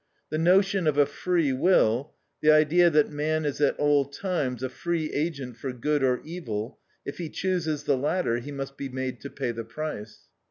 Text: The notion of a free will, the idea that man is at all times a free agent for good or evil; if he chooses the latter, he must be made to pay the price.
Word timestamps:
The 0.31 0.39
notion 0.39 0.87
of 0.87 0.97
a 0.97 1.05
free 1.05 1.53
will, 1.53 2.15
the 2.41 2.49
idea 2.49 2.89
that 2.89 3.11
man 3.11 3.45
is 3.45 3.61
at 3.61 3.77
all 3.77 4.03
times 4.05 4.63
a 4.63 4.69
free 4.69 5.11
agent 5.13 5.57
for 5.57 5.71
good 5.71 6.01
or 6.03 6.21
evil; 6.23 6.79
if 7.05 7.19
he 7.19 7.29
chooses 7.29 7.83
the 7.83 7.95
latter, 7.97 8.37
he 8.39 8.51
must 8.51 8.77
be 8.77 8.89
made 8.89 9.21
to 9.21 9.29
pay 9.29 9.51
the 9.51 9.63
price. 9.63 10.21